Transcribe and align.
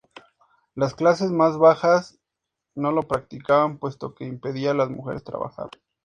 Las 0.73 0.95
clases 0.95 1.29
más 1.29 1.59
bajas 1.59 2.17
no 2.73 2.91
lo 2.91 3.03
practicaban 3.03 3.77
puesto 3.77 4.15
que 4.15 4.25
impedía 4.25 4.71
a 4.71 4.73
las 4.73 4.89
mujeres 4.89 5.23
trabajar. 5.23 5.69